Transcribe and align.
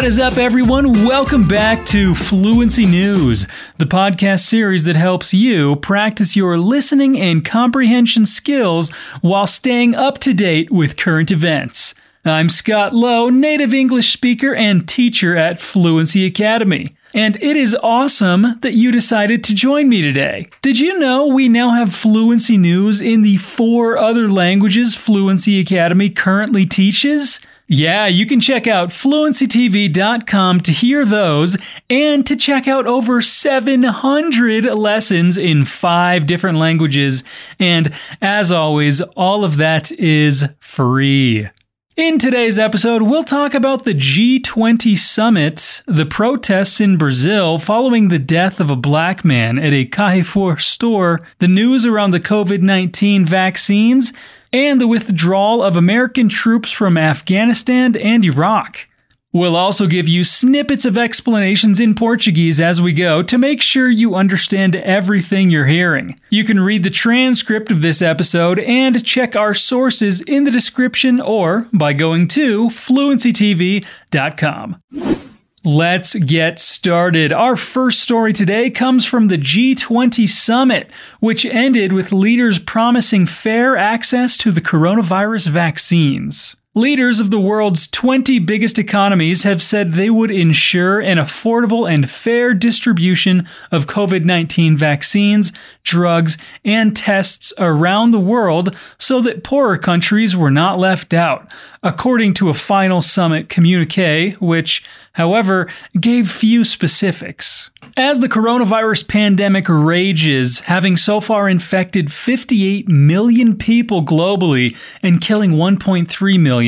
What 0.00 0.06
is 0.06 0.18
up, 0.18 0.38
everyone? 0.38 1.04
Welcome 1.04 1.46
back 1.46 1.84
to 1.88 2.14
Fluency 2.14 2.86
News, 2.86 3.46
the 3.76 3.84
podcast 3.84 4.46
series 4.46 4.86
that 4.86 4.96
helps 4.96 5.34
you 5.34 5.76
practice 5.76 6.34
your 6.34 6.56
listening 6.56 7.20
and 7.20 7.44
comprehension 7.44 8.24
skills 8.24 8.88
while 9.20 9.46
staying 9.46 9.94
up 9.94 10.16
to 10.20 10.32
date 10.32 10.70
with 10.70 10.96
current 10.96 11.30
events. 11.30 11.94
I'm 12.24 12.48
Scott 12.48 12.94
Lowe, 12.94 13.28
native 13.28 13.74
English 13.74 14.10
speaker 14.10 14.54
and 14.54 14.88
teacher 14.88 15.36
at 15.36 15.60
Fluency 15.60 16.24
Academy. 16.24 16.96
And 17.12 17.36
it 17.42 17.58
is 17.58 17.76
awesome 17.82 18.58
that 18.62 18.72
you 18.72 18.90
decided 18.90 19.44
to 19.44 19.54
join 19.54 19.90
me 19.90 20.00
today. 20.00 20.48
Did 20.62 20.78
you 20.78 20.98
know 20.98 21.26
we 21.26 21.46
now 21.46 21.74
have 21.74 21.94
fluency 21.94 22.56
news 22.56 23.02
in 23.02 23.20
the 23.20 23.36
four 23.36 23.98
other 23.98 24.30
languages 24.30 24.94
Fluency 24.94 25.60
Academy 25.60 26.08
currently 26.08 26.64
teaches? 26.64 27.38
Yeah, 27.72 28.08
you 28.08 28.26
can 28.26 28.40
check 28.40 28.66
out 28.66 28.88
fluencytv.com 28.88 30.60
to 30.62 30.72
hear 30.72 31.04
those 31.04 31.56
and 31.88 32.26
to 32.26 32.34
check 32.34 32.66
out 32.66 32.88
over 32.88 33.22
700 33.22 34.64
lessons 34.64 35.36
in 35.36 35.64
five 35.64 36.26
different 36.26 36.58
languages. 36.58 37.22
And 37.60 37.94
as 38.20 38.50
always, 38.50 39.00
all 39.02 39.44
of 39.44 39.58
that 39.58 39.92
is 39.92 40.48
free. 40.58 41.48
In 41.96 42.18
today's 42.18 42.58
episode, 42.58 43.02
we'll 43.02 43.22
talk 43.22 43.54
about 43.54 43.84
the 43.84 43.94
G20 43.94 44.98
summit, 44.98 45.82
the 45.86 46.06
protests 46.06 46.80
in 46.80 46.96
Brazil 46.96 47.60
following 47.60 48.08
the 48.08 48.18
death 48.18 48.58
of 48.58 48.70
a 48.70 48.74
black 48.74 49.24
man 49.24 49.60
at 49.60 49.72
a 49.72 49.84
Carrefour 49.84 50.58
store, 50.58 51.20
the 51.38 51.46
news 51.46 51.86
around 51.86 52.10
the 52.10 52.18
COVID 52.18 52.62
19 52.62 53.24
vaccines, 53.24 54.12
and 54.52 54.80
the 54.80 54.88
withdrawal 54.88 55.62
of 55.62 55.76
American 55.76 56.28
troops 56.28 56.70
from 56.70 56.96
Afghanistan 56.96 57.96
and 57.96 58.24
Iraq. 58.24 58.86
We'll 59.32 59.54
also 59.54 59.86
give 59.86 60.08
you 60.08 60.24
snippets 60.24 60.84
of 60.84 60.98
explanations 60.98 61.78
in 61.78 61.94
Portuguese 61.94 62.60
as 62.60 62.82
we 62.82 62.92
go 62.92 63.22
to 63.22 63.38
make 63.38 63.62
sure 63.62 63.88
you 63.88 64.16
understand 64.16 64.74
everything 64.74 65.50
you're 65.50 65.66
hearing. 65.66 66.18
You 66.30 66.42
can 66.42 66.58
read 66.58 66.82
the 66.82 66.90
transcript 66.90 67.70
of 67.70 67.80
this 67.80 68.02
episode 68.02 68.58
and 68.58 69.04
check 69.04 69.36
our 69.36 69.54
sources 69.54 70.20
in 70.22 70.42
the 70.42 70.50
description 70.50 71.20
or 71.20 71.68
by 71.72 71.92
going 71.92 72.26
to 72.28 72.70
fluencytv.com. 72.70 75.19
Let's 75.62 76.14
get 76.14 76.58
started. 76.58 77.34
Our 77.34 77.54
first 77.54 78.00
story 78.00 78.32
today 78.32 78.70
comes 78.70 79.04
from 79.04 79.28
the 79.28 79.36
G20 79.36 80.26
summit, 80.26 80.90
which 81.20 81.44
ended 81.44 81.92
with 81.92 82.12
leaders 82.12 82.58
promising 82.58 83.26
fair 83.26 83.76
access 83.76 84.38
to 84.38 84.52
the 84.52 84.62
coronavirus 84.62 85.48
vaccines. 85.48 86.56
Leaders 86.76 87.18
of 87.18 87.32
the 87.32 87.40
world's 87.40 87.88
20 87.88 88.38
biggest 88.38 88.78
economies 88.78 89.42
have 89.42 89.60
said 89.60 89.92
they 89.92 90.08
would 90.08 90.30
ensure 90.30 91.00
an 91.00 91.18
affordable 91.18 91.92
and 91.92 92.08
fair 92.08 92.54
distribution 92.54 93.48
of 93.72 93.88
COVID 93.88 94.24
19 94.24 94.76
vaccines, 94.76 95.52
drugs, 95.82 96.38
and 96.64 96.96
tests 96.96 97.52
around 97.58 98.12
the 98.12 98.20
world 98.20 98.76
so 98.98 99.20
that 99.20 99.42
poorer 99.42 99.78
countries 99.78 100.36
were 100.36 100.50
not 100.50 100.78
left 100.78 101.12
out, 101.12 101.52
according 101.82 102.34
to 102.34 102.50
a 102.50 102.54
final 102.54 103.02
summit 103.02 103.48
communique, 103.48 104.34
which, 104.34 104.84
however, 105.14 105.68
gave 105.98 106.30
few 106.30 106.62
specifics. 106.62 107.70
As 107.96 108.20
the 108.20 108.28
coronavirus 108.28 109.08
pandemic 109.08 109.68
rages, 109.68 110.60
having 110.60 110.96
so 110.96 111.20
far 111.20 111.48
infected 111.48 112.12
58 112.12 112.88
million 112.88 113.56
people 113.56 114.04
globally 114.04 114.76
and 115.02 115.20
killing 115.20 115.52
1.3 115.52 116.40
million, 116.40 116.59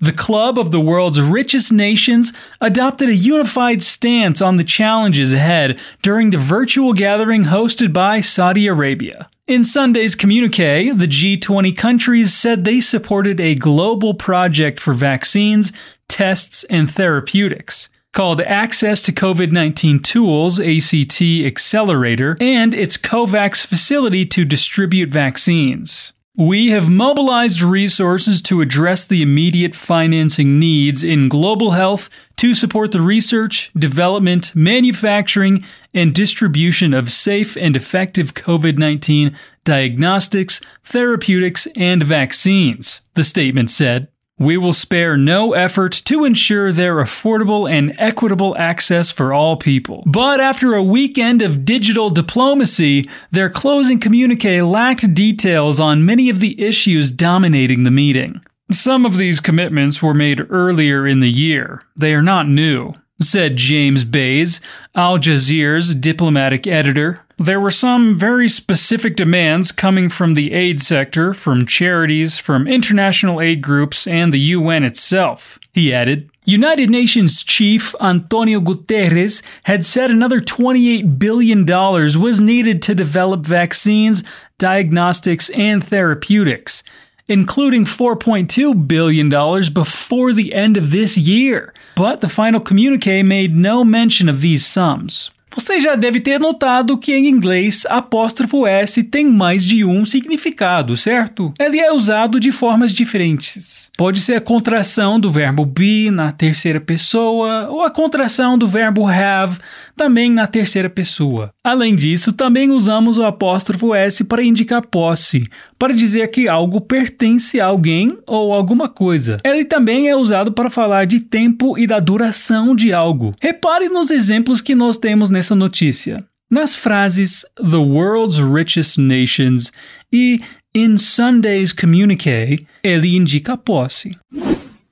the 0.00 0.12
club 0.12 0.58
of 0.58 0.72
the 0.72 0.80
world's 0.80 1.20
richest 1.20 1.72
nations 1.72 2.32
adopted 2.60 3.10
a 3.10 3.14
unified 3.14 3.82
stance 3.82 4.40
on 4.40 4.56
the 4.56 4.64
challenges 4.64 5.32
ahead 5.34 5.78
during 6.02 6.30
the 6.30 6.38
virtual 6.38 6.94
gathering 6.94 7.44
hosted 7.44 7.92
by 7.92 8.20
Saudi 8.22 8.66
Arabia. 8.66 9.28
In 9.46 9.62
Sunday's 9.62 10.14
communique, 10.14 10.92
the 10.92 11.06
G20 11.06 11.76
countries 11.76 12.32
said 12.32 12.64
they 12.64 12.80
supported 12.80 13.40
a 13.40 13.54
global 13.56 14.14
project 14.14 14.80
for 14.80 14.94
vaccines, 14.94 15.70
tests, 16.08 16.64
and 16.64 16.90
therapeutics 16.90 17.90
called 18.12 18.40
Access 18.40 19.02
to 19.04 19.12
COVID 19.12 19.52
19 19.52 20.00
Tools 20.00 20.58
ACT 20.58 21.22
Accelerator 21.22 22.36
and 22.40 22.74
its 22.74 22.96
COVAX 22.96 23.66
facility 23.66 24.24
to 24.26 24.44
distribute 24.44 25.10
vaccines. 25.10 26.12
We 26.36 26.68
have 26.68 26.88
mobilized 26.88 27.60
resources 27.60 28.40
to 28.42 28.60
address 28.60 29.04
the 29.04 29.20
immediate 29.20 29.74
financing 29.74 30.60
needs 30.60 31.02
in 31.02 31.28
global 31.28 31.72
health 31.72 32.08
to 32.36 32.54
support 32.54 32.92
the 32.92 33.02
research, 33.02 33.72
development, 33.76 34.54
manufacturing, 34.54 35.64
and 35.92 36.14
distribution 36.14 36.94
of 36.94 37.10
safe 37.10 37.56
and 37.56 37.76
effective 37.76 38.34
COVID 38.34 38.78
19 38.78 39.36
diagnostics, 39.64 40.60
therapeutics, 40.84 41.66
and 41.76 42.02
vaccines, 42.02 43.00
the 43.14 43.24
statement 43.24 43.70
said. 43.70 44.06
We 44.40 44.56
will 44.56 44.72
spare 44.72 45.18
no 45.18 45.52
effort 45.52 45.92
to 46.06 46.24
ensure 46.24 46.72
their 46.72 46.96
affordable 46.96 47.70
and 47.70 47.94
equitable 47.98 48.56
access 48.56 49.10
for 49.10 49.34
all 49.34 49.58
people. 49.58 50.02
But 50.06 50.40
after 50.40 50.72
a 50.72 50.82
weekend 50.82 51.42
of 51.42 51.66
digital 51.66 52.08
diplomacy, 52.08 53.06
their 53.30 53.50
closing 53.50 54.00
communique 54.00 54.62
lacked 54.62 55.12
details 55.12 55.78
on 55.78 56.06
many 56.06 56.30
of 56.30 56.40
the 56.40 56.58
issues 56.58 57.10
dominating 57.10 57.82
the 57.82 57.90
meeting. 57.90 58.40
Some 58.72 59.04
of 59.04 59.18
these 59.18 59.40
commitments 59.40 60.02
were 60.02 60.14
made 60.14 60.46
earlier 60.48 61.06
in 61.06 61.20
the 61.20 61.30
year. 61.30 61.82
They 61.94 62.14
are 62.14 62.22
not 62.22 62.48
new 62.48 62.94
said 63.20 63.56
James 63.56 64.04
Bays, 64.04 64.60
Al 64.94 65.18
Jazeera's 65.18 65.94
diplomatic 65.94 66.66
editor. 66.66 67.20
There 67.36 67.60
were 67.60 67.70
some 67.70 68.18
very 68.18 68.48
specific 68.48 69.16
demands 69.16 69.72
coming 69.72 70.08
from 70.08 70.34
the 70.34 70.52
aid 70.52 70.80
sector, 70.80 71.32
from 71.32 71.66
charities, 71.66 72.38
from 72.38 72.66
international 72.66 73.40
aid 73.40 73.62
groups, 73.62 74.06
and 74.06 74.32
the 74.32 74.38
UN 74.38 74.84
itself. 74.84 75.58
He 75.72 75.92
added, 75.94 76.30
United 76.44 76.90
Nations 76.90 77.42
chief 77.42 77.94
Antonio 78.00 78.60
Guterres 78.60 79.42
had 79.64 79.84
said 79.84 80.10
another 80.10 80.40
$28 80.40 81.18
billion 81.18 81.64
was 81.64 82.40
needed 82.40 82.82
to 82.82 82.94
develop 82.94 83.40
vaccines, 83.42 84.24
diagnostics, 84.58 85.48
and 85.50 85.84
therapeutics, 85.84 86.82
including 87.30 87.84
$4.2 87.84 88.86
billion 88.86 89.28
before 89.72 90.34
the 90.34 90.52
end 90.52 90.76
of 90.76 90.90
this 90.90 91.16
year. 91.16 91.72
But 91.96 92.20
the 92.20 92.28
final 92.28 92.60
communique 92.60 93.22
made 93.22 93.56
no 93.56 93.84
mention 93.84 94.28
of 94.28 94.40
these 94.40 94.66
sums. 94.66 95.30
Você 95.52 95.80
já 95.80 95.96
deve 95.96 96.20
ter 96.20 96.38
notado 96.38 96.96
que 96.96 97.12
em 97.12 97.26
inglês 97.26 97.84
apóstrofo 97.88 98.66
S 98.66 99.02
tem 99.02 99.26
mais 99.26 99.64
de 99.64 99.84
um 99.84 100.04
significado, 100.04 100.96
certo? 100.96 101.52
Ele 101.58 101.80
é 101.80 101.92
usado 101.92 102.38
de 102.38 102.52
formas 102.52 102.94
diferentes. 102.94 103.90
Pode 103.96 104.20
ser 104.20 104.36
a 104.36 104.40
contração 104.40 105.18
do 105.18 105.30
verbo 105.30 105.64
be 105.64 106.10
na 106.10 106.30
terceira 106.30 106.80
pessoa 106.80 107.68
ou 107.68 107.82
a 107.82 107.90
contração 107.90 108.56
do 108.56 108.68
verbo 108.68 109.08
have 109.08 109.58
também 109.96 110.30
na 110.30 110.46
terceira 110.46 110.88
pessoa. 110.88 111.52
Além 111.62 111.94
disso, 111.94 112.32
também 112.32 112.70
usamos 112.70 113.18
o 113.18 113.24
apóstrofo 113.24 113.94
S 113.94 114.24
para 114.24 114.42
indicar 114.42 114.86
posse, 114.86 115.44
para 115.78 115.92
dizer 115.92 116.26
que 116.28 116.48
algo 116.48 116.80
pertence 116.80 117.60
a 117.60 117.66
alguém 117.66 118.16
ou 118.26 118.54
alguma 118.54 118.88
coisa. 118.88 119.38
Ele 119.44 119.66
também 119.66 120.08
é 120.08 120.16
usado 120.16 120.52
para 120.52 120.70
falar 120.70 121.04
de 121.04 121.20
tempo 121.20 121.78
e 121.78 121.86
da 121.86 122.00
duração 122.00 122.74
de 122.74 122.94
algo. 122.94 123.34
Repare 123.40 123.90
nos 123.90 124.10
exemplos 124.10 124.62
que 124.62 124.74
nós 124.74 124.96
temos 124.96 125.28
nessa 125.28 125.54
notícia. 125.54 126.24
Nas 126.50 126.74
frases 126.74 127.44
The 127.56 127.76
World's 127.76 128.38
Richest 128.38 128.98
Nations 128.98 129.70
e 130.10 130.40
In 130.74 130.96
Sunday's 130.96 131.72
Communique, 131.74 132.58
ele 132.82 133.16
indica 133.16 133.56
posse. 133.56 134.16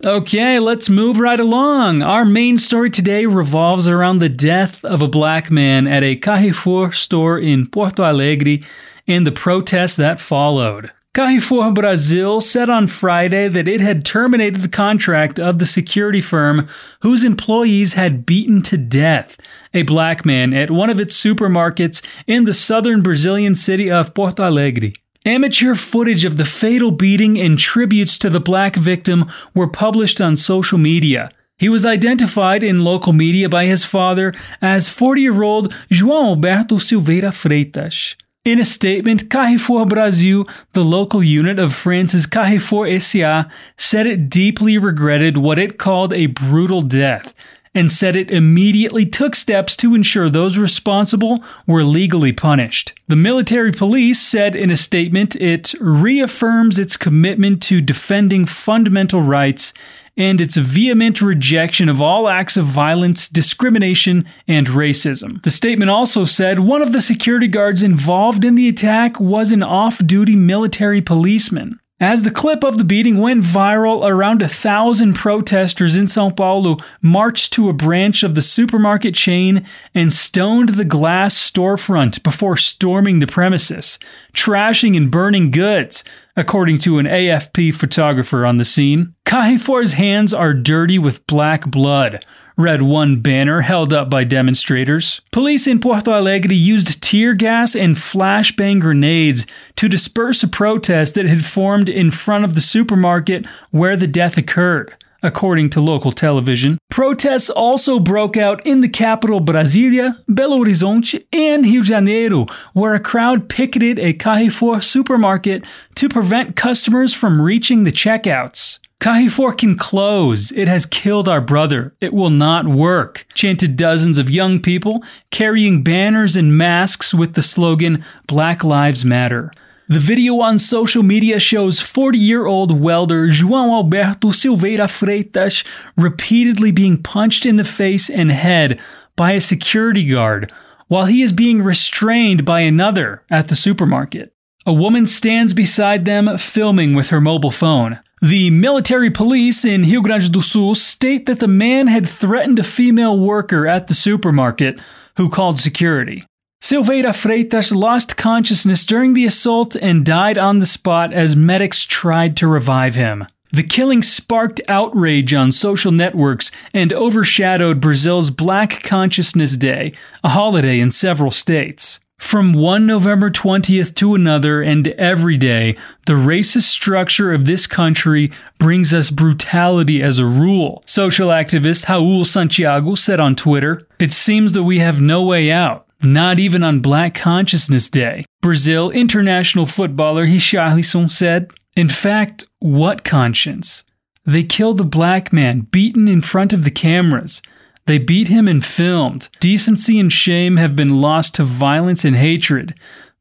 Okay, 0.04 0.60
let's 0.60 0.88
move 0.88 1.18
right 1.18 1.40
along. 1.40 2.02
Our 2.02 2.24
main 2.24 2.56
story 2.56 2.88
today 2.88 3.26
revolves 3.26 3.88
around 3.88 4.20
the 4.20 4.28
death 4.28 4.84
of 4.84 5.02
a 5.02 5.08
black 5.08 5.50
man 5.50 5.88
at 5.88 6.04
a 6.04 6.14
Carrefour 6.14 6.92
store 6.92 7.36
in 7.36 7.66
Porto 7.66 8.04
Alegre 8.04 8.64
and 9.08 9.26
the 9.26 9.32
protests 9.32 9.96
that 9.96 10.20
followed. 10.20 10.92
Carrefour 11.14 11.72
Brazil 11.72 12.40
said 12.40 12.70
on 12.70 12.86
Friday 12.86 13.48
that 13.48 13.66
it 13.66 13.80
had 13.80 14.04
terminated 14.04 14.60
the 14.60 14.68
contract 14.68 15.40
of 15.40 15.58
the 15.58 15.66
security 15.66 16.20
firm 16.20 16.68
whose 17.00 17.24
employees 17.24 17.94
had 17.94 18.24
beaten 18.24 18.62
to 18.62 18.76
death 18.76 19.36
a 19.74 19.82
black 19.82 20.24
man 20.24 20.54
at 20.54 20.70
one 20.70 20.90
of 20.90 21.00
its 21.00 21.20
supermarkets 21.20 22.06
in 22.28 22.44
the 22.44 22.54
southern 22.54 23.02
Brazilian 23.02 23.56
city 23.56 23.90
of 23.90 24.14
Porto 24.14 24.44
Alegre. 24.44 24.92
Amateur 25.28 25.74
footage 25.74 26.24
of 26.24 26.38
the 26.38 26.46
fatal 26.46 26.90
beating 26.90 27.38
and 27.38 27.58
tributes 27.58 28.16
to 28.16 28.30
the 28.30 28.40
black 28.40 28.76
victim 28.76 29.30
were 29.54 29.68
published 29.68 30.22
on 30.22 30.36
social 30.36 30.78
media. 30.78 31.28
He 31.58 31.68
was 31.68 31.84
identified 31.84 32.62
in 32.62 32.82
local 32.82 33.12
media 33.12 33.46
by 33.50 33.66
his 33.66 33.84
father 33.84 34.32
as 34.62 34.88
40 34.88 35.20
year 35.20 35.42
old 35.42 35.74
João 35.92 36.28
Alberto 36.28 36.78
Silveira 36.78 37.30
Freitas. 37.30 38.14
In 38.46 38.58
a 38.58 38.64
statement, 38.64 39.28
Carrefour 39.28 39.84
Brasil, 39.84 40.48
the 40.72 40.82
local 40.82 41.22
unit 41.22 41.58
of 41.58 41.74
France's 41.74 42.24
Carrefour 42.24 42.98
SA, 42.98 43.44
said 43.76 44.06
it 44.06 44.30
deeply 44.30 44.78
regretted 44.78 45.36
what 45.36 45.58
it 45.58 45.76
called 45.78 46.14
a 46.14 46.24
brutal 46.24 46.80
death 46.80 47.34
and 47.78 47.92
said 47.92 48.16
it 48.16 48.32
immediately 48.32 49.06
took 49.06 49.36
steps 49.36 49.76
to 49.76 49.94
ensure 49.94 50.28
those 50.28 50.58
responsible 50.58 51.44
were 51.64 51.84
legally 51.84 52.32
punished. 52.32 52.92
The 53.06 53.14
military 53.14 53.70
police 53.70 54.20
said 54.20 54.56
in 54.56 54.68
a 54.68 54.76
statement 54.76 55.36
it 55.36 55.74
reaffirms 55.80 56.80
its 56.80 56.96
commitment 56.96 57.62
to 57.62 57.80
defending 57.80 58.46
fundamental 58.46 59.22
rights 59.22 59.72
and 60.16 60.40
its 60.40 60.56
vehement 60.56 61.22
rejection 61.22 61.88
of 61.88 62.02
all 62.02 62.28
acts 62.28 62.56
of 62.56 62.66
violence, 62.66 63.28
discrimination, 63.28 64.26
and 64.48 64.66
racism. 64.66 65.40
The 65.44 65.52
statement 65.52 65.92
also 65.92 66.24
said 66.24 66.58
one 66.58 66.82
of 66.82 66.90
the 66.90 67.00
security 67.00 67.46
guards 67.46 67.84
involved 67.84 68.44
in 68.44 68.56
the 68.56 68.68
attack 68.68 69.20
was 69.20 69.52
an 69.52 69.62
off 69.62 70.04
duty 70.04 70.34
military 70.34 71.00
policeman. 71.00 71.78
As 72.00 72.22
the 72.22 72.30
clip 72.30 72.62
of 72.62 72.78
the 72.78 72.84
beating 72.84 73.18
went 73.18 73.42
viral, 73.42 74.08
around 74.08 74.40
a 74.40 74.46
thousand 74.46 75.14
protesters 75.14 75.96
in 75.96 76.06
Sao 76.06 76.30
Paulo 76.30 76.76
marched 77.02 77.52
to 77.54 77.68
a 77.68 77.72
branch 77.72 78.22
of 78.22 78.36
the 78.36 78.42
supermarket 78.42 79.16
chain 79.16 79.66
and 79.96 80.12
stoned 80.12 80.70
the 80.70 80.84
glass 80.84 81.36
storefront 81.36 82.22
before 82.22 82.56
storming 82.56 83.18
the 83.18 83.26
premises, 83.26 83.98
trashing 84.32 84.96
and 84.96 85.10
burning 85.10 85.50
goods, 85.50 86.04
according 86.38 86.78
to 86.78 86.98
an 86.98 87.06
AFP 87.06 87.74
photographer 87.74 88.46
on 88.46 88.58
the 88.58 88.64
scene. 88.64 89.12
Carrefour's 89.24 89.94
hands 89.94 90.32
are 90.32 90.54
dirty 90.54 90.98
with 90.98 91.26
black 91.26 91.68
blood, 91.68 92.24
read 92.56 92.80
one 92.80 93.20
banner 93.20 93.62
held 93.62 93.92
up 93.92 94.08
by 94.08 94.22
demonstrators. 94.22 95.20
Police 95.32 95.66
in 95.66 95.80
Porto 95.80 96.12
Alegre 96.12 96.54
used 96.54 97.02
tear 97.02 97.34
gas 97.34 97.74
and 97.74 97.96
flashbang 97.96 98.80
grenades 98.80 99.46
to 99.76 99.88
disperse 99.88 100.44
a 100.44 100.48
protest 100.48 101.16
that 101.16 101.26
had 101.26 101.44
formed 101.44 101.88
in 101.88 102.12
front 102.12 102.44
of 102.44 102.54
the 102.54 102.60
supermarket 102.60 103.44
where 103.70 103.96
the 103.96 104.06
death 104.06 104.38
occurred. 104.38 104.94
According 105.22 105.70
to 105.70 105.80
local 105.80 106.12
television, 106.12 106.78
protests 106.90 107.50
also 107.50 107.98
broke 107.98 108.36
out 108.36 108.64
in 108.64 108.82
the 108.82 108.88
capital 108.88 109.40
Brasilia, 109.40 110.22
Belo 110.28 110.58
Horizonte, 110.58 111.24
and 111.32 111.64
Rio 111.64 111.82
de 111.82 111.88
Janeiro, 111.88 112.46
where 112.72 112.94
a 112.94 113.00
crowd 113.00 113.48
picketed 113.48 113.98
a 113.98 114.12
Carrefour 114.12 114.80
supermarket 114.80 115.64
to 115.96 116.08
prevent 116.08 116.54
customers 116.54 117.12
from 117.12 117.42
reaching 117.42 117.82
the 117.82 117.90
checkouts. 117.90 118.78
Carrefour 119.00 119.54
can 119.54 119.76
close. 119.76 120.52
It 120.52 120.68
has 120.68 120.86
killed 120.86 121.28
our 121.28 121.40
brother. 121.40 121.94
It 122.00 122.12
will 122.12 122.30
not 122.30 122.66
work, 122.66 123.26
chanted 123.34 123.76
dozens 123.76 124.18
of 124.18 124.30
young 124.30 124.60
people 124.60 125.02
carrying 125.30 125.82
banners 125.82 126.36
and 126.36 126.56
masks 126.56 127.12
with 127.12 127.34
the 127.34 127.42
slogan 127.42 128.04
Black 128.26 128.62
Lives 128.62 129.04
Matter. 129.04 129.52
The 129.90 129.98
video 129.98 130.40
on 130.40 130.58
social 130.58 131.02
media 131.02 131.40
shows 131.40 131.80
40 131.80 132.18
year 132.18 132.44
old 132.44 132.78
welder 132.78 133.28
João 133.28 133.72
Alberto 133.72 134.28
Silveira 134.28 134.86
Freitas 134.86 135.64
repeatedly 135.96 136.70
being 136.70 137.02
punched 137.02 137.46
in 137.46 137.56
the 137.56 137.64
face 137.64 138.10
and 138.10 138.30
head 138.30 138.82
by 139.16 139.32
a 139.32 139.40
security 139.40 140.04
guard 140.04 140.52
while 140.88 141.06
he 141.06 141.22
is 141.22 141.32
being 141.32 141.62
restrained 141.62 142.44
by 142.44 142.60
another 142.60 143.22
at 143.30 143.48
the 143.48 143.56
supermarket. 143.56 144.34
A 144.66 144.74
woman 144.74 145.06
stands 145.06 145.54
beside 145.54 146.04
them 146.04 146.36
filming 146.36 146.94
with 146.94 147.08
her 147.08 147.20
mobile 147.22 147.50
phone. 147.50 147.98
The 148.20 148.50
military 148.50 149.10
police 149.10 149.64
in 149.64 149.84
Rio 149.84 150.02
Grande 150.02 150.30
do 150.30 150.42
Sul 150.42 150.74
state 150.74 151.24
that 151.24 151.40
the 151.40 151.48
man 151.48 151.86
had 151.86 152.06
threatened 152.06 152.58
a 152.58 152.64
female 152.64 153.18
worker 153.18 153.66
at 153.66 153.86
the 153.86 153.94
supermarket 153.94 154.78
who 155.16 155.30
called 155.30 155.58
security. 155.58 156.24
Silveira 156.60 157.12
Freitas 157.12 157.74
lost 157.74 158.16
consciousness 158.16 158.84
during 158.84 159.14
the 159.14 159.24
assault 159.24 159.76
and 159.76 160.04
died 160.04 160.36
on 160.36 160.58
the 160.58 160.66
spot 160.66 161.14
as 161.14 161.36
medics 161.36 161.84
tried 161.84 162.36
to 162.36 162.48
revive 162.48 162.94
him. 162.94 163.26
The 163.52 163.62
killing 163.62 164.02
sparked 164.02 164.60
outrage 164.68 165.32
on 165.32 165.52
social 165.52 165.92
networks 165.92 166.50
and 166.74 166.92
overshadowed 166.92 167.80
Brazil's 167.80 168.30
Black 168.30 168.82
Consciousness 168.82 169.56
Day, 169.56 169.94
a 170.22 170.30
holiday 170.30 170.80
in 170.80 170.90
several 170.90 171.30
states. 171.30 172.00
From 172.18 172.52
one 172.52 172.84
November 172.84 173.30
20th 173.30 173.94
to 173.94 174.14
another 174.14 174.60
and 174.60 174.88
every 174.88 175.36
day, 175.36 175.76
the 176.06 176.14
racist 176.14 176.62
structure 176.62 177.32
of 177.32 177.46
this 177.46 177.66
country 177.68 178.32
brings 178.58 178.92
us 178.92 179.08
brutality 179.08 180.02
as 180.02 180.18
a 180.18 180.26
rule. 180.26 180.82
Social 180.86 181.28
activist 181.28 181.88
Raull 181.88 182.24
Santiago 182.24 182.96
said 182.96 183.20
on 183.20 183.36
Twitter, 183.36 183.80
It 184.00 184.12
seems 184.12 184.52
that 184.52 184.64
we 184.64 184.80
have 184.80 185.00
no 185.00 185.22
way 185.22 185.52
out. 185.52 185.87
Not 186.02 186.38
even 186.38 186.62
on 186.62 186.80
Black 186.80 187.14
Consciousness 187.14 187.90
Day. 187.90 188.24
Brazil 188.40 188.90
international 188.90 189.66
footballer 189.66 190.26
Richarlison 190.26 191.10
said, 191.10 191.50
In 191.74 191.88
fact, 191.88 192.44
what 192.60 193.04
conscience? 193.04 193.84
They 194.24 194.44
killed 194.44 194.80
a 194.80 194.84
black 194.84 195.32
man 195.32 195.60
beaten 195.60 196.06
in 196.06 196.20
front 196.20 196.52
of 196.52 196.62
the 196.62 196.70
cameras. 196.70 197.42
They 197.86 197.98
beat 197.98 198.28
him 198.28 198.46
and 198.46 198.64
filmed. 198.64 199.28
Decency 199.40 199.98
and 199.98 200.12
shame 200.12 200.56
have 200.56 200.76
been 200.76 201.00
lost 201.00 201.34
to 201.36 201.44
violence 201.44 202.04
and 202.04 202.14
hatred. 202.14 202.74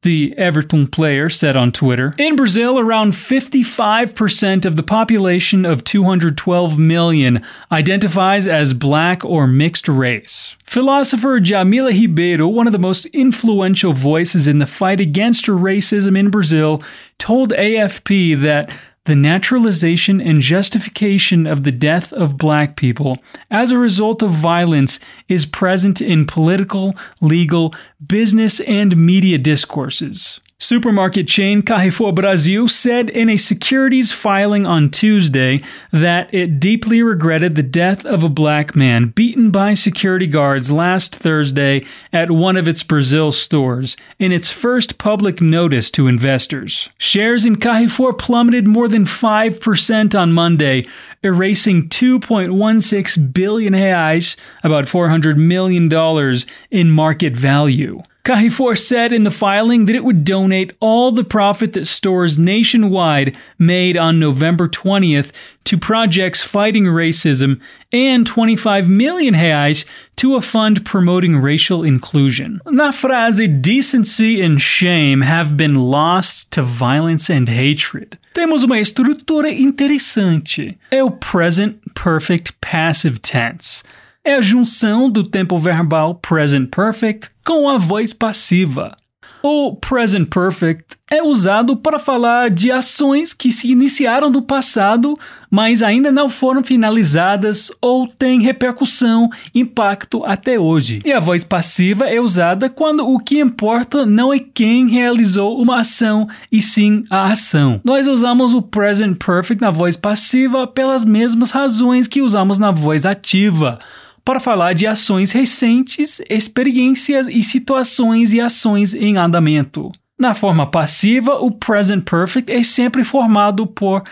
The 0.03 0.33
Everton 0.38 0.88
player 0.88 1.27
said 1.27 1.57
on 1.57 1.71
Twitter. 1.71 2.13
In 2.17 2.35
Brazil, 2.35 2.77
around 2.77 3.13
55% 3.13 4.65
of 4.65 4.75
the 4.75 4.83
population 4.83 5.65
of 5.65 5.83
212 5.83 6.77
million 6.77 7.44
identifies 7.71 8.47
as 8.47 8.73
black 8.73 9.25
or 9.25 9.47
mixed 9.47 9.88
race. 9.88 10.55
Philosopher 10.65 11.39
Djamila 11.39 11.91
Ribeiro, 11.99 12.47
one 12.47 12.67
of 12.67 12.73
the 12.73 12.79
most 12.79 13.07
influential 13.07 13.94
voices 13.94 14.47
in 14.47 14.59
the 14.59 14.67
fight 14.67 15.01
against 15.01 15.45
racism 15.47 16.17
in 16.17 16.29
Brazil, 16.29 16.83
told 17.17 17.51
AFP 17.51 18.39
that 18.41 18.71
the 19.07 19.15
naturalization 19.15 20.19
and 20.19 20.42
justification 20.42 21.48
of 21.48 21.63
the 21.63 21.71
death 21.71 22.12
of 22.12 22.38
black 22.38 22.75
people 22.75 23.18
as 23.50 23.71
a 23.71 23.77
result 23.77 24.21
of 24.21 24.31
violence 24.31 25.00
is 25.30 25.45
present 25.45 26.01
in 26.01 26.25
political, 26.25 26.94
legal, 27.21 27.74
business, 28.06 28.59
and 28.59 28.98
media 28.98 29.38
discourses. 29.38 30.42
Supermarket 30.59 31.27
chain 31.27 31.62
Carrefour 31.62 32.13
Brasil 32.13 32.68
said 32.68 33.12
in 33.12 33.30
a 33.30 33.38
securities 33.38 34.12
filing 34.12 34.65
on 34.65 34.89
Tuesday 34.89 35.62
that 35.92 36.33
it 36.33 36.59
deeply 36.59 37.04
regretted 37.04 37.54
the 37.54 37.62
death 37.62 38.04
of 38.07 38.24
a 38.24 38.30
black 38.30 38.75
man 38.75 39.09
beaten 39.09 39.51
by 39.51 39.75
security 39.75 40.25
guards 40.25 40.71
last 40.71 41.13
Thursday 41.15 41.86
at 42.12 42.31
one 42.31 42.57
of 42.57 42.68
its 42.68 42.81
Brazil 42.81 43.31
stores 43.31 43.95
in 44.18 44.31
its 44.31 44.50
first 44.50 44.98
public 44.98 45.42
notice 45.42 45.92
to 45.92 46.07
investors. 46.07 46.89
Shares 46.98 47.45
in 47.45 47.57
Carrefour 47.57 48.13
plummeted 48.13 48.68
more 48.68 48.88
than 48.88 49.06
5% 49.06 50.19
on 50.19 50.33
Monday, 50.33 50.87
erasing 51.21 51.87
2.16 51.87 53.31
billion 53.31 53.73
reais, 53.73 54.35
about 54.64 54.87
400 54.87 55.37
million 55.37 55.87
dollars 55.87 56.47
in 56.71 56.90
market 56.90 57.37
value. 57.37 58.02
Carrefour 58.28 58.76
said 58.76 59.14
in 59.14 59.24
the 59.24 59.31
filing 59.31 59.86
that 59.86 59.96
it 59.96 60.04
would 60.04 60.26
donate 60.26 60.76
all 60.81 61.14
the 61.14 61.24
profit 61.24 61.72
that 61.72 61.88
stores 61.88 62.38
nationwide 62.38 63.38
made 63.57 63.96
on 63.96 64.19
November 64.19 64.68
20th 64.68 65.31
to 65.64 65.78
projects 65.78 66.42
fighting 66.44 66.84
racism 66.84 67.62
and 67.94 68.28
25 68.28 68.90
million 68.90 69.34
reais 69.34 69.86
to 70.18 70.36
a 70.36 70.42
fund 70.42 70.84
promoting 70.84 71.38
racial 71.38 71.86
inclusion. 71.86 72.60
Na 72.66 72.92
frase 72.92 73.62
decency 73.62 74.42
and 74.42 74.60
shame 74.60 75.22
have 75.22 75.56
been 75.56 75.76
lost 75.76 76.52
to 76.52 76.64
violence 76.64 77.30
and 77.30 77.48
hatred. 77.48 78.18
Temos 78.34 78.62
uma 78.62 78.78
estrutura 78.78 79.50
interessante. 79.50 80.78
É 80.92 81.02
o 81.02 81.12
present 81.12 81.78
perfect 81.96 82.52
passive 82.60 83.19
tense. 83.19 83.86
É 84.28 84.36
a 84.36 84.42
junção 84.42 85.10
do 85.10 85.24
tempo 85.24 85.57
verbal 85.57 86.16
present 86.16 86.69
perfect 86.69 87.30
com 87.46 87.69
a 87.69 87.78
voz 87.78 88.12
passiva. 88.12 88.94
O 89.42 89.74
present 89.74 90.28
perfect 90.28 90.98
é 91.10 91.24
usado 91.24 91.78
para 91.78 91.98
falar 91.98 92.50
de 92.50 92.69
ações 92.69 93.34
que 93.34 93.54
se 93.54 93.72
iniciaram 93.72 94.30
no 94.30 94.42
passado, 94.42 95.14
mas 95.50 95.81
ainda 95.81 96.12
não 96.12 96.28
foram 96.28 96.62
finalizadas 96.62 97.72
ou 97.81 98.06
têm 98.06 98.42
repercussão, 98.42 99.30
impacto 99.56 100.26
até 100.26 100.60
hoje. 100.60 101.00
E 101.06 101.14
a 101.14 101.22
voz 101.22 101.46
passiva 101.46 102.10
é 102.10 102.19
usada 102.19 102.69
quando 102.69 103.07
o 103.07 103.19
que 103.19 103.40
importa 103.40 104.06
não 104.06 104.34
é 104.34 104.40
quem 104.40 104.90
realizou 104.90 105.57
uma 105.57 105.80
ação, 105.80 106.28
e 106.52 106.62
sim 106.62 107.02
a 107.10 107.31
ação. 107.31 107.80
Nós 107.81 108.07
usamos 108.07 108.54
o 108.54 108.62
present 108.62 109.18
perfect 109.18 109.62
na 109.62 109.72
voz 109.72 109.96
passiva 109.96 110.68
pelas 110.68 111.06
mesmas 111.06 111.52
razões 111.52 112.10
que 112.10 112.22
usamos 112.22 112.60
na 112.60 112.72
voz 112.72 113.06
ativa 113.06 113.80
para 114.28 114.42
falar 114.42 114.74
de 114.74 114.86
ações 114.86 115.31
recentes, 115.31 116.22
experiências 116.30 117.28
e 117.30 117.42
situações 117.42 118.34
e 118.34 118.42
ações 118.42 118.94
em 118.94 119.16
andamento. 119.16 119.90
Na 120.19 120.34
forma 120.34 120.68
passiva, 120.68 121.36
o 121.36 121.50
present 121.50 122.04
perfect 122.04 122.52
é 122.52 122.62
sempre 122.62 123.06
formado 123.06 123.66
por 123.66 124.04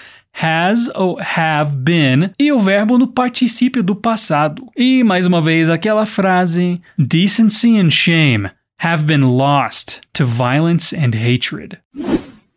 has 0.42 0.90
ou 0.96 1.20
have 1.20 1.76
been 1.76 2.30
e 2.40 2.50
o 2.50 2.60
verbo 2.62 2.98
no 2.98 3.08
particípio 3.08 3.84
do 3.84 3.94
passado. 3.94 4.66
E 4.78 5.04
mais 5.04 5.26
uma 5.26 5.42
vez 5.42 5.70
aquela 5.70 6.06
frase: 6.06 6.80
decency 6.98 7.78
and 7.78 7.90
shame 7.90 8.50
have 8.82 9.04
been 9.04 9.26
lost 9.26 10.00
to 10.14 10.26
violence 10.26 10.96
and 10.96 11.12
hatred. 11.14 11.78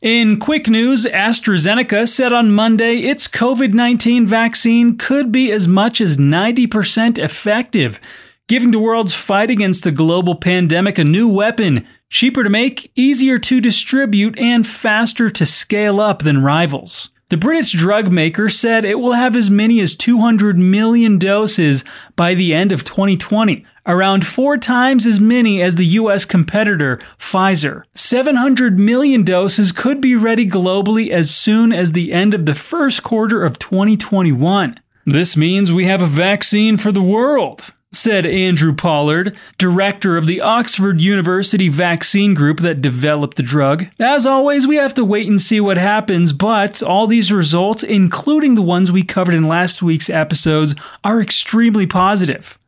In 0.00 0.38
quick 0.38 0.68
news, 0.68 1.06
AstraZeneca 1.06 2.08
said 2.08 2.32
on 2.32 2.52
Monday 2.52 2.98
its 2.98 3.26
COVID 3.26 3.74
19 3.74 4.28
vaccine 4.28 4.96
could 4.96 5.32
be 5.32 5.50
as 5.50 5.66
much 5.66 6.00
as 6.00 6.16
90% 6.16 7.18
effective, 7.18 7.98
giving 8.46 8.70
the 8.70 8.78
world's 8.78 9.12
fight 9.12 9.50
against 9.50 9.82
the 9.82 9.90
global 9.90 10.36
pandemic 10.36 10.98
a 10.98 11.04
new 11.04 11.28
weapon, 11.28 11.84
cheaper 12.10 12.44
to 12.44 12.48
make, 12.48 12.92
easier 12.94 13.38
to 13.38 13.60
distribute, 13.60 14.38
and 14.38 14.68
faster 14.68 15.30
to 15.30 15.44
scale 15.44 16.00
up 16.00 16.22
than 16.22 16.44
rivals. 16.44 17.10
The 17.30 17.36
British 17.36 17.72
drug 17.72 18.12
maker 18.12 18.48
said 18.48 18.84
it 18.84 19.00
will 19.00 19.14
have 19.14 19.34
as 19.34 19.50
many 19.50 19.80
as 19.80 19.96
200 19.96 20.56
million 20.58 21.18
doses 21.18 21.82
by 22.14 22.34
the 22.34 22.54
end 22.54 22.70
of 22.70 22.84
2020, 22.84 23.66
around 23.88 24.26
four 24.26 24.56
times 24.56 25.06
as 25.06 25.18
many 25.18 25.60
as 25.60 25.74
the 25.74 25.86
US 25.86 26.24
competitor, 26.24 26.98
Pfizer. 27.18 27.82
700 27.94 28.78
million 28.78 29.24
doses 29.24 29.72
could 29.72 30.00
be 30.00 30.14
ready 30.14 30.46
globally 30.46 31.08
as 31.08 31.34
soon 31.34 31.72
as 31.72 31.92
the 31.92 32.12
end 32.12 32.34
of 32.34 32.46
the 32.46 32.54
first 32.54 33.02
quarter 33.02 33.44
of 33.44 33.58
2021. 33.58 34.78
This 35.06 35.36
means 35.36 35.72
we 35.72 35.86
have 35.86 36.02
a 36.02 36.06
vaccine 36.06 36.76
for 36.76 36.92
the 36.92 37.02
world 37.02 37.72
said 37.92 38.26
Andrew 38.26 38.74
Pollard, 38.74 39.36
director 39.56 40.16
of 40.16 40.26
the 40.26 40.40
Oxford 40.40 41.00
University 41.00 41.68
vaccine 41.68 42.34
group 42.34 42.60
that 42.60 42.82
developed 42.82 43.36
the 43.36 43.42
drug. 43.42 43.86
As 43.98 44.26
always, 44.26 44.66
we 44.66 44.76
have 44.76 44.94
to 44.94 45.04
wait 45.04 45.26
and 45.26 45.40
see 45.40 45.60
what 45.60 45.78
happens, 45.78 46.32
but 46.32 46.82
all 46.82 47.06
these 47.06 47.32
results, 47.32 47.82
including 47.82 48.54
the 48.54 48.62
ones 48.62 48.92
we 48.92 49.02
covered 49.02 49.34
in 49.34 49.44
last 49.44 49.82
week's 49.82 50.10
episodes, 50.10 50.74
are 51.02 51.20
extremely 51.20 51.86
positive. 51.86 52.58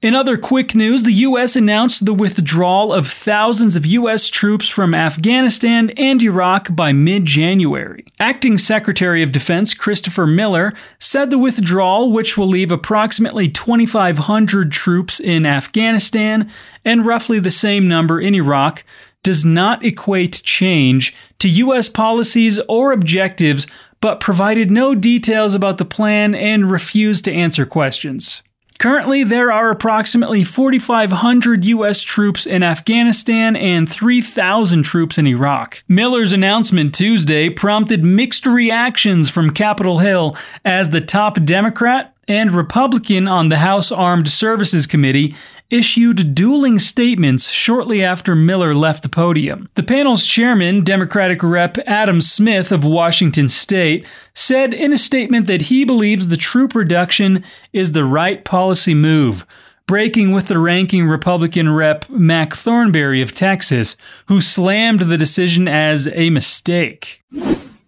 In 0.00 0.14
other 0.14 0.36
quick 0.36 0.76
news, 0.76 1.02
the 1.02 1.12
U.S. 1.12 1.56
announced 1.56 2.06
the 2.06 2.14
withdrawal 2.14 2.92
of 2.92 3.08
thousands 3.08 3.74
of 3.74 3.84
U.S. 3.84 4.28
troops 4.28 4.68
from 4.68 4.94
Afghanistan 4.94 5.90
and 5.96 6.22
Iraq 6.22 6.72
by 6.72 6.92
mid 6.92 7.24
January. 7.24 8.04
Acting 8.20 8.58
Secretary 8.58 9.24
of 9.24 9.32
Defense 9.32 9.74
Christopher 9.74 10.24
Miller 10.24 10.72
said 11.00 11.30
the 11.30 11.38
withdrawal, 11.38 12.12
which 12.12 12.38
will 12.38 12.46
leave 12.46 12.70
approximately 12.70 13.48
2,500 13.48 14.70
troops 14.70 15.18
in 15.18 15.44
Afghanistan 15.44 16.48
and 16.84 17.04
roughly 17.04 17.40
the 17.40 17.50
same 17.50 17.88
number 17.88 18.20
in 18.20 18.36
Iraq, 18.36 18.84
does 19.24 19.44
not 19.44 19.84
equate 19.84 20.44
change 20.44 21.12
to 21.40 21.48
U.S. 21.48 21.88
policies 21.88 22.60
or 22.68 22.92
objectives, 22.92 23.66
but 24.00 24.20
provided 24.20 24.70
no 24.70 24.94
details 24.94 25.56
about 25.56 25.78
the 25.78 25.84
plan 25.84 26.36
and 26.36 26.70
refused 26.70 27.24
to 27.24 27.32
answer 27.32 27.66
questions. 27.66 28.42
Currently, 28.78 29.24
there 29.24 29.50
are 29.50 29.72
approximately 29.72 30.44
4,500 30.44 31.64
U.S. 31.66 32.00
troops 32.02 32.46
in 32.46 32.62
Afghanistan 32.62 33.56
and 33.56 33.90
3,000 33.90 34.84
troops 34.84 35.18
in 35.18 35.26
Iraq. 35.26 35.82
Miller's 35.88 36.32
announcement 36.32 36.94
Tuesday 36.94 37.50
prompted 37.50 38.04
mixed 38.04 38.46
reactions 38.46 39.28
from 39.28 39.50
Capitol 39.50 39.98
Hill 39.98 40.36
as 40.64 40.90
the 40.90 41.00
top 41.00 41.44
Democrat 41.44 42.14
and 42.28 42.52
Republican 42.52 43.26
on 43.26 43.48
the 43.48 43.56
House 43.56 43.90
Armed 43.90 44.28
Services 44.28 44.86
Committee 44.86 45.34
issued 45.70 46.34
dueling 46.34 46.78
statements 46.78 47.50
shortly 47.50 48.02
after 48.02 48.34
Miller 48.34 48.74
left 48.74 49.02
the 49.02 49.08
podium. 49.08 49.66
The 49.74 49.82
panel's 49.82 50.26
chairman, 50.26 50.84
Democratic 50.84 51.42
Rep. 51.42 51.78
Adam 51.86 52.20
Smith 52.20 52.72
of 52.72 52.84
Washington 52.84 53.48
State, 53.48 54.08
said 54.34 54.72
in 54.72 54.92
a 54.92 54.98
statement 54.98 55.46
that 55.46 55.62
he 55.62 55.84
believes 55.84 56.28
the 56.28 56.36
troop 56.36 56.74
reduction 56.74 57.44
is 57.72 57.92
the 57.92 58.04
right 58.04 58.44
policy 58.44 58.94
move 58.94 59.44
breaking 59.88 60.32
with 60.32 60.48
the 60.48 60.58
ranking 60.58 61.08
Republican 61.08 61.72
Rep. 61.72 62.08
Mac 62.10 62.52
Thornberry 62.52 63.22
of 63.22 63.32
Texas, 63.32 63.96
who 64.26 64.40
slammed 64.40 65.00
the 65.00 65.16
decision 65.16 65.66
as 65.66 66.06
a 66.12 66.30
mistake. 66.30 67.24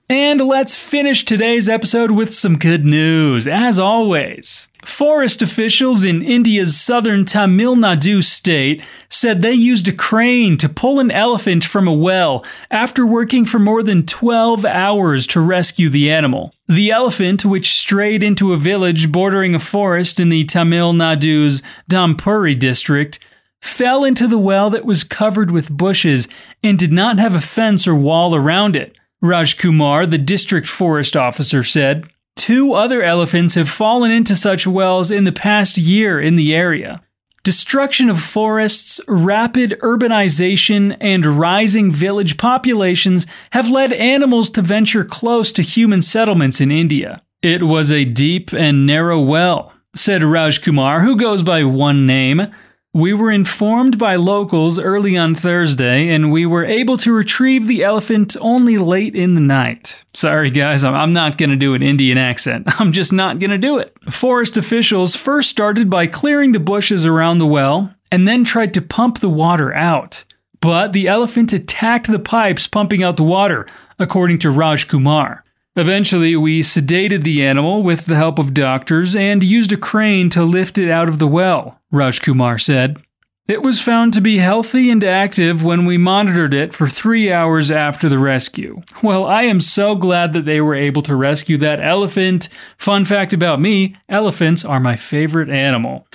And 0.08 0.40
let's 0.40 0.76
finish 0.76 1.24
today's 1.24 1.68
episode 1.68 2.10
with 2.10 2.34
some 2.34 2.58
good 2.58 2.84
news, 2.84 3.46
as 3.46 3.78
always. 3.78 4.66
Forest 4.84 5.42
officials 5.42 6.04
in 6.04 6.22
India's 6.22 6.78
southern 6.78 7.24
Tamil 7.24 7.76
Nadu 7.76 8.22
state 8.22 8.86
said 9.08 9.42
they 9.42 9.52
used 9.52 9.88
a 9.88 9.92
crane 9.92 10.56
to 10.56 10.68
pull 10.68 11.00
an 11.00 11.10
elephant 11.10 11.64
from 11.64 11.86
a 11.86 11.92
well 11.92 12.44
after 12.70 13.06
working 13.06 13.44
for 13.44 13.58
more 13.58 13.82
than 13.82 14.06
12 14.06 14.64
hours 14.64 15.26
to 15.28 15.40
rescue 15.40 15.88
the 15.88 16.10
animal. 16.10 16.54
The 16.68 16.90
elephant, 16.90 17.44
which 17.44 17.74
strayed 17.74 18.22
into 18.22 18.52
a 18.52 18.58
village 18.58 19.12
bordering 19.12 19.54
a 19.54 19.60
forest 19.60 20.18
in 20.18 20.28
the 20.28 20.44
Tamil 20.44 20.94
Nadu's 20.94 21.62
Dharmapuri 21.90 22.58
district, 22.58 23.18
fell 23.60 24.04
into 24.04 24.26
the 24.26 24.38
well 24.38 24.70
that 24.70 24.86
was 24.86 25.04
covered 25.04 25.50
with 25.50 25.76
bushes 25.76 26.28
and 26.62 26.78
did 26.78 26.92
not 26.92 27.18
have 27.18 27.34
a 27.34 27.40
fence 27.40 27.86
or 27.86 27.94
wall 27.94 28.34
around 28.34 28.76
it. 28.76 28.96
Raj 29.20 29.58
Kumar, 29.58 30.06
the 30.06 30.16
district 30.16 30.66
forest 30.66 31.14
officer, 31.14 31.62
said. 31.62 32.08
Two 32.40 32.72
other 32.72 33.02
elephants 33.02 33.54
have 33.56 33.68
fallen 33.68 34.10
into 34.10 34.34
such 34.34 34.66
wells 34.66 35.10
in 35.10 35.24
the 35.24 35.30
past 35.30 35.76
year 35.76 36.18
in 36.18 36.36
the 36.36 36.54
area. 36.54 37.02
Destruction 37.42 38.08
of 38.08 38.18
forests, 38.18 38.98
rapid 39.06 39.72
urbanization, 39.82 40.96
and 41.02 41.26
rising 41.26 41.92
village 41.92 42.38
populations 42.38 43.26
have 43.52 43.68
led 43.68 43.92
animals 43.92 44.48
to 44.48 44.62
venture 44.62 45.04
close 45.04 45.52
to 45.52 45.60
human 45.60 46.00
settlements 46.00 46.62
in 46.62 46.70
India. 46.70 47.22
It 47.42 47.64
was 47.64 47.92
a 47.92 48.06
deep 48.06 48.54
and 48.54 48.86
narrow 48.86 49.20
well, 49.20 49.74
said 49.94 50.24
Raj 50.24 50.62
Kumar, 50.62 51.02
who 51.02 51.18
goes 51.18 51.42
by 51.42 51.64
one 51.64 52.06
name. 52.06 52.46
We 52.92 53.12
were 53.12 53.30
informed 53.30 53.98
by 53.98 54.16
locals 54.16 54.76
early 54.80 55.16
on 55.16 55.36
Thursday, 55.36 56.08
and 56.08 56.32
we 56.32 56.44
were 56.44 56.64
able 56.64 56.96
to 56.98 57.12
retrieve 57.12 57.68
the 57.68 57.84
elephant 57.84 58.36
only 58.40 58.78
late 58.78 59.14
in 59.14 59.36
the 59.36 59.40
night. 59.40 60.02
Sorry, 60.12 60.50
guys, 60.50 60.82
I'm 60.82 61.12
not 61.12 61.38
going 61.38 61.50
to 61.50 61.56
do 61.56 61.74
an 61.74 61.84
Indian 61.84 62.18
accent. 62.18 62.66
I'm 62.80 62.90
just 62.90 63.12
not 63.12 63.38
going 63.38 63.50
to 63.50 63.58
do 63.58 63.78
it. 63.78 63.96
Forest 64.10 64.56
officials 64.56 65.14
first 65.14 65.50
started 65.50 65.88
by 65.88 66.08
clearing 66.08 66.50
the 66.50 66.58
bushes 66.58 67.06
around 67.06 67.38
the 67.38 67.46
well 67.46 67.94
and 68.10 68.26
then 68.26 68.42
tried 68.42 68.74
to 68.74 68.82
pump 68.82 69.20
the 69.20 69.30
water 69.30 69.72
out. 69.72 70.24
But 70.60 70.92
the 70.92 71.06
elephant 71.06 71.52
attacked 71.52 72.10
the 72.10 72.18
pipes 72.18 72.66
pumping 72.66 73.04
out 73.04 73.16
the 73.16 73.22
water, 73.22 73.68
according 74.00 74.40
to 74.40 74.50
Raj 74.50 74.88
Kumar. 74.88 75.44
Eventually, 75.76 76.34
we 76.34 76.60
sedated 76.60 77.22
the 77.22 77.46
animal 77.46 77.84
with 77.84 78.06
the 78.06 78.16
help 78.16 78.40
of 78.40 78.52
doctors 78.52 79.14
and 79.14 79.44
used 79.44 79.72
a 79.72 79.76
crane 79.76 80.28
to 80.30 80.42
lift 80.42 80.76
it 80.76 80.90
out 80.90 81.08
of 81.08 81.20
the 81.20 81.28
well, 81.28 81.79
Raj 81.90 82.20
Kumar 82.20 82.58
said. 82.58 83.02
It 83.50 83.62
was 83.62 83.80
found 83.82 84.12
to 84.12 84.20
be 84.20 84.38
healthy 84.38 84.90
and 84.90 85.02
active 85.02 85.64
when 85.64 85.84
we 85.84 85.98
monitored 85.98 86.54
it 86.54 86.72
for 86.72 86.86
three 86.86 87.32
hours 87.32 87.68
after 87.68 88.08
the 88.08 88.18
rescue. 88.18 88.80
Well, 89.02 89.24
I 89.24 89.42
am 89.42 89.60
so 89.60 89.96
glad 89.96 90.34
that 90.34 90.44
they 90.44 90.60
were 90.60 90.76
able 90.76 91.02
to 91.02 91.16
rescue 91.16 91.58
that 91.58 91.80
elephant. 91.80 92.48
Fun 92.78 93.04
fact 93.04 93.32
about 93.32 93.60
me 93.60 93.96
elephants 94.08 94.64
are 94.64 94.78
my 94.78 94.94
favorite 94.94 95.50
animal. 95.50 96.06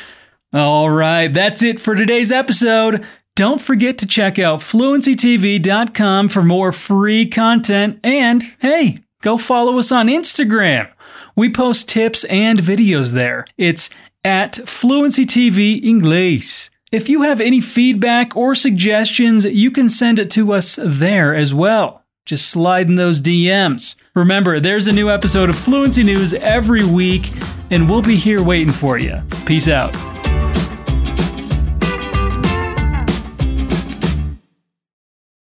All 0.54 0.90
right, 0.90 1.28
that's 1.28 1.62
it 1.62 1.82
for 1.82 1.94
today's 1.94 2.32
episode. 2.32 3.06
Don't 3.36 3.60
forget 3.60 3.98
to 3.98 4.08
check 4.08 4.40
out 4.40 4.62
fluencytv.com 4.62 6.30
for 6.30 6.42
more 6.42 6.72
free 6.72 7.28
content. 7.28 8.00
And 8.02 8.44
hey, 8.60 9.00
go 9.22 9.38
follow 9.38 9.78
us 9.78 9.92
on 9.92 10.08
Instagram. 10.08 10.90
We 11.36 11.52
post 11.52 11.90
tips 11.90 12.24
and 12.26 12.60
videos 12.60 13.12
there. 13.12 13.46
It's 13.58 13.90
at 14.26 14.56
Fluency 14.68 15.26
TV 15.26 15.82
English. 15.84 16.72
If 16.92 17.08
you 17.08 17.22
have 17.22 17.40
any 17.40 17.62
feedback 17.62 18.36
or 18.36 18.56
suggestions, 18.56 19.46
you 19.46 19.70
can 19.70 19.88
send 19.88 20.18
it 20.18 20.32
to 20.32 20.52
us 20.52 20.80
there 20.84 21.36
as 21.36 21.54
well. 21.54 22.04
Just 22.26 22.50
slide 22.50 22.90
in 22.90 22.96
those 22.96 23.22
DMs. 23.22 23.96
Remember, 24.16 24.60
there's 24.60 24.88
a 24.88 24.92
new 24.92 25.12
episode 25.12 25.50
of 25.50 25.58
Fluency 25.58 26.04
News 26.04 26.34
every 26.34 26.84
week, 26.84 27.32
and 27.70 27.88
we'll 27.88 28.02
be 28.02 28.16
here 28.16 28.42
waiting 28.42 28.74
for 28.74 28.98
you. 28.98 29.22
Peace 29.46 29.68
out. 29.68 29.94